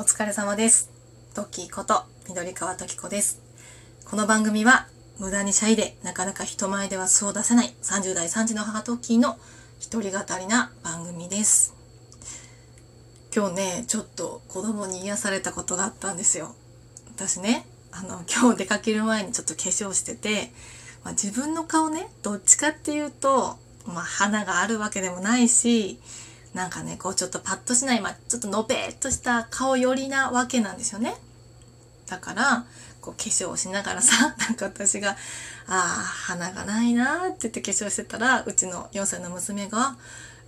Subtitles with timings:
[0.00, 0.92] お疲れ様です。
[1.34, 3.42] トッキーこと緑川トキ子です。
[4.04, 4.86] この番組は
[5.18, 9.36] 無駄にシャイでなかなか人前では素を出せない30代3児の母トッキーの
[9.80, 11.74] 一人語りな番組です。
[13.34, 16.54] 今日ね、ちょっと子供に癒されたことがあったんですよ。
[17.16, 20.52] 私ね、あの、今日出かける前にちょっと化粧してて、
[21.02, 25.98] まあ、自分の顔ね、どっちかっていうと、まあ、花があるわけでもないし、
[26.54, 31.14] なんかね、こうちょっとパッとしない、ま、ちょっとのべーっとした顔寄りなわけなんですよね。
[32.06, 32.64] だから、
[33.00, 35.14] こう化粧をしながらさ、 なんか私が、あ
[35.66, 39.96] あ、花がないなって言って化粧してたら、うちの4歳の娘が、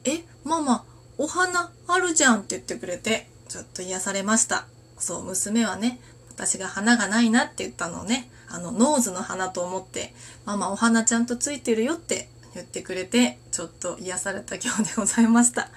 [0.05, 0.85] え、ママ、
[1.19, 4.67] お花あるじゃんって言ってくれて、ちょっと癒されました。
[4.99, 10.15] そう、娘はね、私が花がないなって言ったのをね、あの、 nose の鼻と思って、
[10.47, 15.69] ママお花ちゃんとついてるよって言ってくれて、ちょっと癒された今日でございました。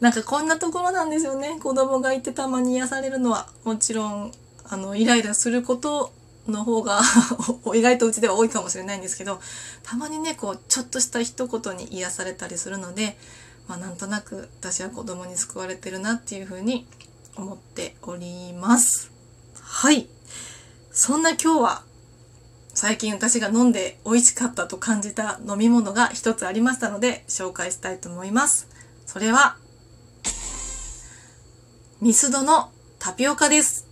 [0.00, 1.58] なんかこんなところなんですよね。
[1.60, 3.48] 子供がいてたまに癒されるのは。
[3.64, 4.32] もちろん、
[4.64, 6.12] あの、イライラすること
[6.48, 7.00] の方が
[7.74, 9.40] 意外とうちでは多いかもしれないんですけど、
[9.82, 13.16] たまにね、こう、ちょっとした一言に癒されたりするので、
[13.68, 16.86] まあなんとなく私は子供に救われてるなっていうふうに
[17.36, 19.10] 思っております。
[19.60, 20.08] はい。
[20.92, 21.82] そんな今日は
[22.74, 28.66] 最近私が飲んで美味しかったと感じた飲み物が一つありましたので紹介したいと思います。
[29.06, 29.56] それは、
[32.00, 33.86] ミスドのタピオカです。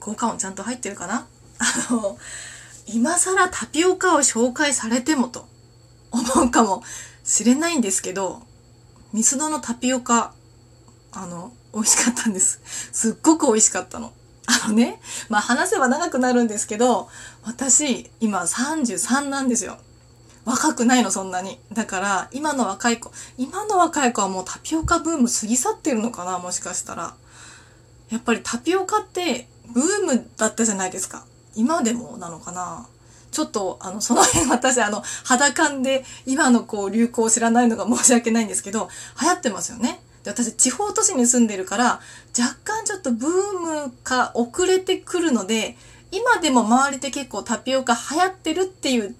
[0.00, 1.26] 効果音ちゃんと入ってるかな？
[1.58, 2.18] あの、
[2.86, 5.46] 今更タピオカを紹介されてもと
[6.10, 6.82] 思うかも
[7.22, 8.42] しれないんですけど、
[9.12, 10.32] ミスドのタピオカ、
[11.12, 12.60] あの、美味しかったんです。
[12.92, 14.12] すっごく美味しかったの。
[14.64, 17.08] あ のね、まあ話せば長くなるんですけど、
[17.44, 19.78] 私、今33なんですよ。
[20.44, 21.60] 若くないの、そんなに。
[21.72, 27.14] だから、今の若い子、今の若い子はもうタピオカブーム過ぎ去ってるのかな、もしかしたら。
[28.10, 31.24] やっぱりタピオカってブームだったじゃないですか。
[31.54, 32.86] 今でもなのかな。
[33.30, 38.90] ちょっと、あの、その辺私、あの、肌感で今のこう流行を知らないのが申し訳ないんですけど、
[39.20, 40.00] 流行ってますよね。
[40.24, 42.00] で私、地方都市に住んでるから、
[42.38, 45.76] 若干ちょっとブームか遅れてくるので、
[46.10, 49.14] 今でも周りで結構タピオカ流行ってるっていう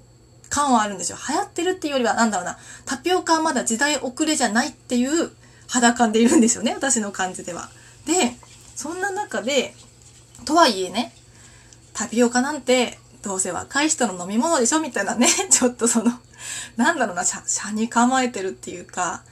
[0.48, 1.18] 感はあるんですよ。
[1.28, 5.30] 流行ってるっていうよりは、なんだろうな、タピオカはまだ時代遅れじゃないっていう
[5.68, 7.70] 肌感でいるんですよね、私の感じでは。
[8.06, 8.36] で、
[8.76, 9.74] そんな中で、
[10.44, 11.14] とはいえね、
[11.94, 16.12] タピオカなんて、どうせ若い人の飲み物でしょみたいなね、 ちょっとその、
[16.76, 19.22] なんだろうな、車に構えてるっていうか、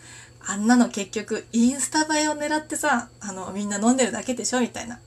[0.50, 4.99] あんなの結局、インスタ映えを狙ってさ、あの、みんな飲んでるだけでしょみたいな。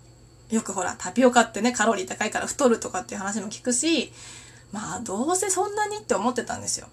[0.50, 4.14] よくほら、タピオカってね、カロリー高いから太るとかっていう話も聞くし、
[4.72, 6.88] まあ、どうせそんなにって思ってたんですよ。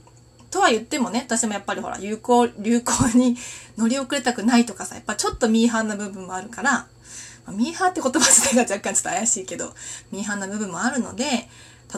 [0.51, 3.37] とは言ってもね、私もやっぱりほら、流行、 流行に
[3.79, 6.89] 乗り遅れたくないとかさ、やっぱちょっとミーハーな部分もあるから、
[7.53, 9.73] ミーハーって言葉自体が若干ちょっと怪しいけど、
[10.11, 11.49] ミーハーな部分もあるので、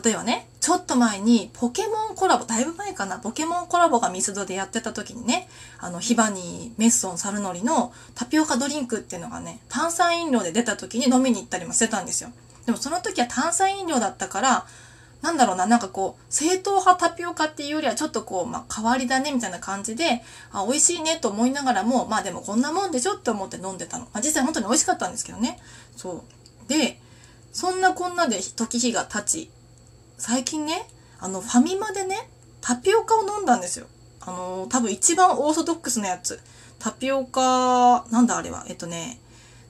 [0.04, 5.48] 例えばね、ちょっと前にポケモンコラボ、だいぶ前かな、ポケモンコラボがミスドでやってた時にね、
[5.78, 12.31] あの、ヒバニー、メッソン、サルノリのタピオカドリンクっていうのがね、炭酸飲料で出た時に飲みに行ったりもしてたんですよ。
[12.64, 14.66] でもその時は炭酸飲料だったから、
[15.20, 24.06] なんだろうな、なんかこう、正統派タピオカっていうよりはちょっとこう、まあ、変わりだねみたいな感じで、あ、美味しいねと思いながらも、まあでもこんなもんでしょって思って飲んでたの。
[24.06, 25.58] まあ実際本当に美味しかったんですけどね。
[25.97, 26.25] そ
[26.66, 26.69] う。
[26.69, 26.98] で、
[27.52, 29.50] そんなこんなで時日が経ち、
[30.24, 30.86] 最近ね、
[31.18, 33.88] あの、ファミマでね、タピオカを飲んだんですよ。
[34.20, 36.38] あの、多分一番オーソドックスなやつ。
[36.78, 39.18] タピオカ、なんだあれは、えっとね、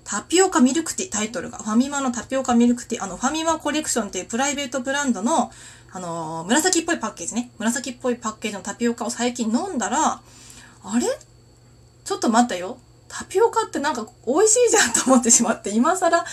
[0.04, 1.56] タピオカミルクティタイトルが。
[1.56, 3.02] ファミマのタピオカミルクティ。
[3.02, 5.50] あの、ファミマコレクションっていうプライベートブランドの、
[5.90, 7.50] あの、紫っぽいパッケージね。
[7.56, 10.20] 紫っぽいパッケージのタピオカを最近飲んだら、
[10.84, 11.06] あれ？
[12.04, 12.76] ちょっと待ったよ。
[13.08, 16.26] タピオカってなんか美味しいじゃんと思ってしまって、今更、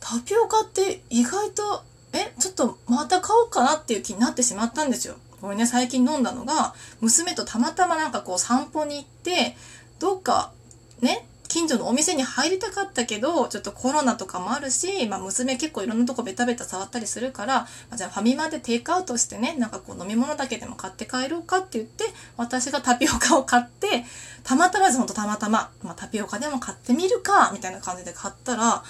[0.00, 5.16] タピオカって意外と、え、ちとまた買おうかなっていう気になってしまったんですよ。
[5.40, 9.56] これね、最近飲んだのが、娘とたまたまなんかこう散歩に行って、
[10.00, 10.52] どっか、
[11.00, 22.04] ね、近所のお店に入りたかったけど、ちょっとコロナとかもあるし、まあ娘結構いろんなとこベタベタ触ったりするから、ま、じゃあファミマでテイクアウトしてね、なんかこう飲み物だけでも買って帰ろうかって言って、
[22.36, 24.04] 私がタピオカを買って、
[24.42, 28.82] たまたまです、ほんとたまたま、まあタピオカでも買ってみるか、みたいな感じで買ったら、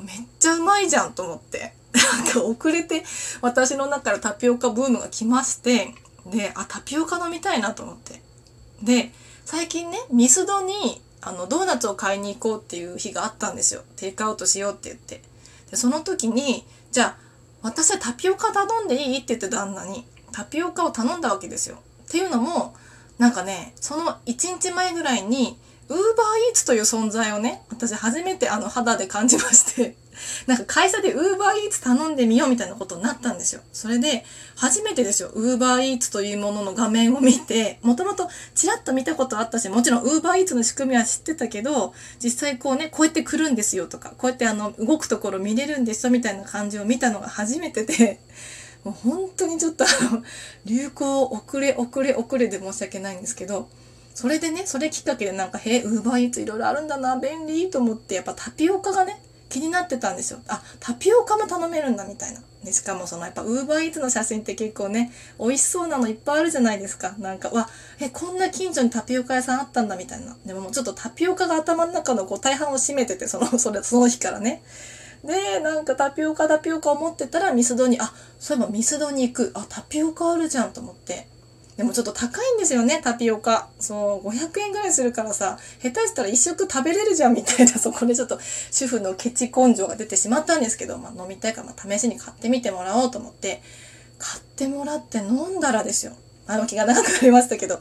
[0.00, 1.74] めっちゃうまいじゃんと思って。
[1.94, 3.04] なんか遅れて
[3.40, 5.94] 私の中からタピオカブームが来まして、
[6.26, 8.20] で、あ、タピオカ飲みたいなと思って。
[8.82, 9.12] で、
[9.44, 13.82] 最近ね、ミスドにあのドーナツを買いに行こうっていう日があったんですよ。
[13.96, 15.22] テイクアウトしようって言って。
[15.70, 17.16] で、その時に、じゃあ、
[17.62, 21.78] 私はタピオカ頼んでいいって言って旦那に、タピオカを頼んだわけですよ。
[22.06, 22.76] っていうのも、
[23.18, 26.02] なんかね、その1日前ぐらいに、ウーバー
[26.48, 29.96] イーツという存在をね、私初めてあの肌で感じまして
[30.46, 33.60] なんか会社でウーバーイーツ頼んでみようみたいなことになったんですよ。
[33.72, 34.24] それで、
[34.56, 48.20] 初めてですよ、ウーバーイーツというものの画面を見て、もともとちらっと見たことあったし、もちろんウーバーイーツの仕組みは知ってたけど、実際こうね、こうやって来るんですよとか、こうやってあの、動くところ見れるんですよみたいな感じを見たのが初めてで、
[48.84, 50.22] もう本当にちょっとあの、
[50.64, 53.68] 流行遅れ遅れ遅れで申し訳ないんですけど、
[54.16, 59.20] それでね、それきっかけでなんか、へえ、ウーバーイーツいろいろあるんだな、便利と思って、やっぱタピオカがね、
[59.50, 60.38] 気になってたんですよ。
[60.48, 62.40] あ、タピオカも頼めるんだみたいな。
[62.64, 67.14] で、しかもそのやっぱウーバーイーツの写真って結構ね、美味しそうなのいっぱいあるじゃないですか。
[67.18, 67.68] なんか、わ、
[68.00, 70.34] え、こんな近所にタピオカ屋さんあったんだみたいな。
[70.46, 74.62] でももうちょっとタピオカが頭の中のこう大半を占めてて、その、それ、その日からね。
[75.24, 79.52] で、なんかタピオカタピオカ思ってたらミスドに、あ、そういえばミスドに行く。
[79.54, 81.28] あ、タピオカあるじゃんと思って。
[81.76, 83.68] でもちょっと高いんですよね、タピオカ。
[83.78, 88.40] そう、500円ぐらいするからさ、下手したら一食食べれるじゃんみたいな、 そこでちょっと
[88.70, 93.62] 主婦のケチ根性が出てしまったんですけど、まあ飲みたいから、まあ試しに買ってみてもらおうと思って、
[94.18, 96.12] 買ってもらって飲んだらですよ。
[96.46, 97.78] あの気が長くなりましたけど、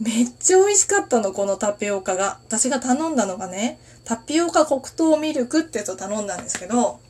[0.00, 2.40] めっちゃ美味しかったの、このタピオカが。
[2.46, 7.00] 私が頼んだのがね、タピオカ黒糖ミルクってやつを頼んだんですけど、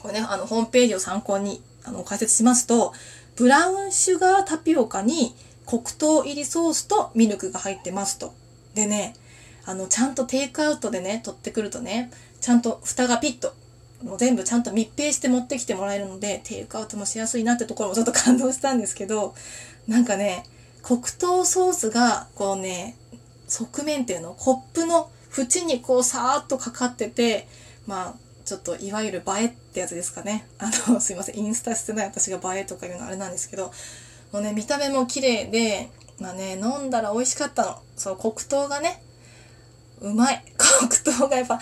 [0.00, 2.92] これね、あの、ホームページを参考に、あの、解説しますと、
[3.36, 5.34] ブラウンシュガータピオカに
[5.66, 8.34] 黒糖入りソースとミルクが入ってますと。
[8.74, 9.14] でね、
[9.64, 12.10] あの、ちゃんとテイクアウトでね、取ってくるとね、
[12.40, 13.54] ちゃんと蓋がピッと、
[14.02, 19.34] もう全部ちゃんと密閉して持ってきてもらえるので、テイクアウトもしやすいなってところもちょっと感動したんですけど、
[19.88, 20.44] なんかね、
[20.82, 22.96] 黒糖ソースが、こうね、
[23.48, 27.48] 側面っていうの、コップの縁にこうさーっとかかってて、
[27.86, 28.14] まあ、
[28.44, 30.46] ちょっといわゆる映えってやつですかね。
[30.58, 33.72] あの、すいません、インスタしてない私が映えとかいうのあれなんですけど、
[34.32, 37.78] もうね、見た目も綺麗で、まあね、飲んだら美味しかったの。
[37.96, 39.02] そう、黒糖がね、
[40.00, 40.44] うまい。
[41.04, 41.60] 黒糖がやっぱ、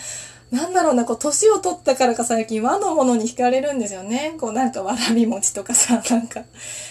[0.50, 4.34] なんだろうな、こう、年を取ったからか最近和のものに惹かれるんですよね。
[4.38, 6.42] こう、なんかわらび餅とかさ、 なんか、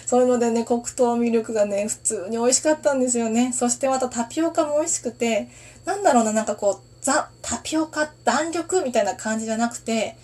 [0.07, 3.53] そういうのでね、黒糖ミルクがね、普通に美味しかったんですよね。
[3.55, 5.49] そしてまたタピオカも美味しくて、
[5.85, 10.15] なんだろうな、なんかこう、ザ・タピオカ弾力みたいな感じじゃなくて、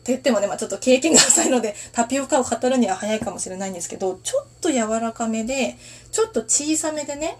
[0.00, 5.76] って言ってもね、まあ、ちょっと経験が浅いので、 タピオカを語るには早いかもしれないんですけど、ちょっと柔らかめで、
[6.10, 7.36] ちょっと小さめでね、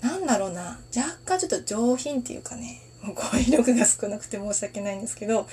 [0.00, 5.46] なんだろうな、若干ちょっと上品っていうかね、語彙力が少なくて申し訳ないんですけど、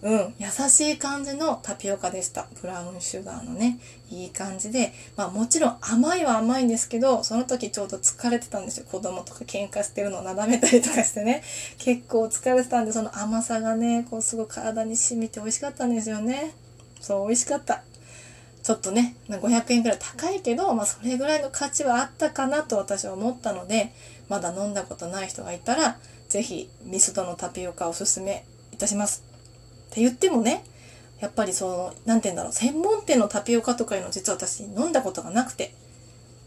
[0.00, 2.46] うん、優しい感じのタピオカでした。
[2.62, 3.80] ブラウンシュガーのね、
[4.10, 4.92] いい感じで。
[5.16, 8.86] まあもちろん甘いは甘いんですけど、その時ちょうど疲れてたんですよ。
[8.88, 11.42] 子供とか喧嘩してるのをなだめたりとかしてね。
[11.78, 16.54] 結構疲れてたんで、その甘さがね、こうすごい体に染みて美味しかったんですよね。
[17.00, 17.82] そう、美味しかった。
[18.62, 23.92] ちょっとね、500円くらい高いけど、まあそれぐらいの価値はあったかなと私は思ったので、
[24.28, 25.98] まだ飲んだことない人がいたら、
[26.28, 29.27] ぜひミスドのタピオカおすすめいたします。
[29.90, 30.64] って言ってもね、
[31.20, 35.74] やっぱりその、なんて言うんだろう、専門店のタピオカとかいうの実は私飲んだことがなくて、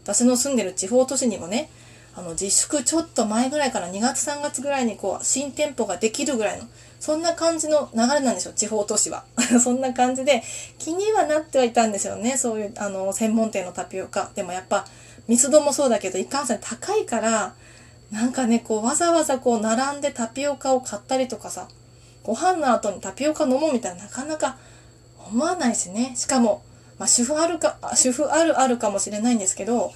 [0.04, 1.70] 私の住んでる地方都市にもね、
[2.14, 6.66] あの自粛ちょっと前ぐらいから2月3月ぐらいにこう新店舗ができるぐらいの
[7.00, 9.24] そんな感じの流れなんですよ地方都市は。
[9.62, 10.42] そんな感じで
[10.78, 14.30] 気にはなってはいたんですよねそういうあの専門店のタピオカ。
[14.34, 14.86] でもやっぱ
[15.26, 17.54] ミスドもそうだけどいかんせん高いから
[18.10, 21.68] なんかねこうわざわざこう並んでタピオカを買ったりとかさ
[22.24, 24.56] ご飯の後にタピオカ飲もうみたいななかなか
[25.26, 26.14] 思わないしね。
[26.16, 26.62] しかも、
[26.98, 29.92] まあ、主婦あるか、主婦あるあるかもしれないんですけど、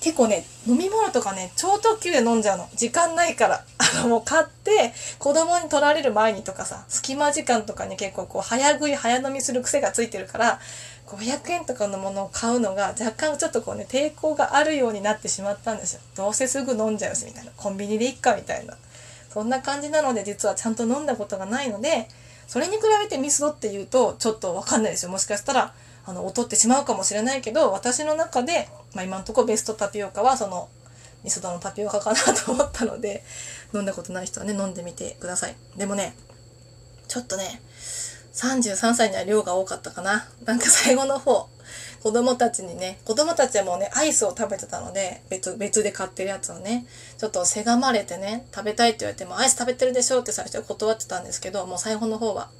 [0.00, 2.68] 結構ね、飲み物とかね、超特急で飲んじゃうの。
[2.74, 3.64] 時間ないから。
[3.78, 10.58] あの、もう買って、子供に取られる前にとかさ、隙間時間とかに結構こう、早食い、早飲みする癖がついてるから、
[11.06, 16.00] 500円とかのものを買うのが若干ちょっとこうね、抵抗があるようになってしまったんですよ。
[16.16, 17.50] どうせすぐ飲んじゃうし、みたいな。
[17.56, 18.76] コンビニでいっか、みたいな。
[19.32, 22.08] そんな感じなので実はちゃんと飲んだことがないので
[22.46, 25.10] それに比べてミスドっていうとちょっとわかんないですよ。
[25.10, 25.72] もしかしたら
[26.04, 30.68] あの劣ってしまうかもしれないけど私の中で、まあ、今のとこベストタピオカはその
[31.22, 33.22] ミスドのタピオカかなと思ったので
[33.74, 35.56] 飲んだことない人はね飲んでみてください。
[35.76, 36.14] でもね
[37.06, 37.60] ちょっとね
[38.32, 40.26] 33歳には量が多かったかな。
[40.44, 41.48] なんか最後の方
[42.02, 46.86] 子供たちにね、子供たちはもうね、アイスを食べてたので、別、別で買ってるやつをね、
[47.18, 52.50] ちょっとせがまれてね、食べたいって言われても、アイス食べてるでしょって最初は断ってたんですけど、もう最後の方は、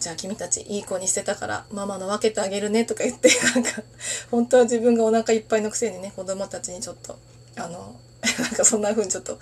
[0.00, 3.82] じゃあ君たちいい子にしてたからママの分けてあげるねとか言って、 なんか、
[4.30, 7.18] 本当は自分がお腹いっぱいのくせにね、子供たちにちょっと、
[7.56, 7.96] あの、
[8.38, 9.38] なんかそんな風にちょっと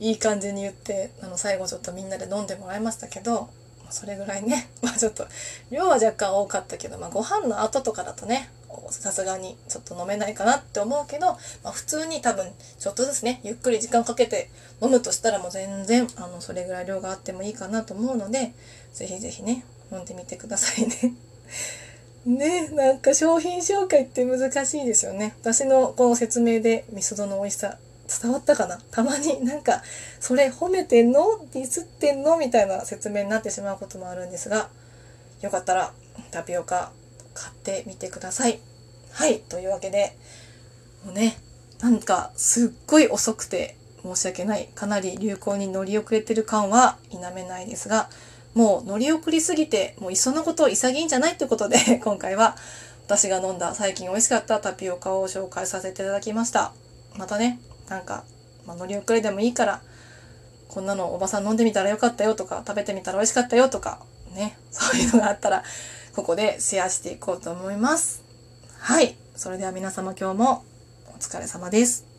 [0.00, 3.48] いい感じに言って、あの、最後ちょっとみんなで飲んでもらいましたけど、
[3.90, 5.26] それぐらいね、 まあちょっと、
[5.70, 8.50] 量は若干多かったけど、まあご飯の後とかだとね、
[8.90, 11.26] さすがにちょっと飲めないかなって思うけど、
[11.62, 12.46] まあ、普通に多分
[12.78, 14.50] ちょっとずつねゆっくり時間かけて
[14.82, 18.52] 飲むとしたらもう全然あのそれぐらい量があってもいいかなと思うので
[18.92, 21.14] 是非是非ね飲んでみてくださいね。
[22.26, 25.36] ねなんか商品紹介って難しいですよね。
[25.40, 27.78] 私のこの説明でミスドの美味しさ
[28.08, 28.78] 伝わったかな？
[28.90, 29.82] たまになんか
[30.20, 31.22] それ褒めてんの？
[31.52, 32.36] ディスってんの？
[32.38, 34.70] みたいな説明になってしまうこともあるんですが
[35.42, 35.92] よかったら
[36.30, 36.92] タピオカ
[37.34, 38.60] 買ってみてください。
[39.12, 40.16] はい、というわけで、
[41.04, 41.38] もうね、
[41.80, 44.68] なんかすっごい遅くて申し訳ない。
[44.74, 48.08] かなり流行に乗り遅れてる感は否めないですが、
[48.54, 52.56] もう乗り遅りすぎて、もういっそのこと潔いんじゃないってことで、 今回は
[53.06, 56.72] 私が飲んだ最近美味しかったタピオカを紹介させていただきました。
[57.16, 58.24] またね、なんか、
[58.66, 59.80] まあ、乗り遅れでもいいから、
[60.68, 64.00] こんなのおばさん飲んでみたらよかったよとか、食べてみたら美味しかったよとか、
[64.34, 65.62] ね、そういうのがあったら、
[66.14, 68.22] ここでシェアしていこうと思います。
[68.78, 69.16] はい。
[69.36, 70.64] それでは皆様今日も
[71.08, 72.15] お疲れ様です。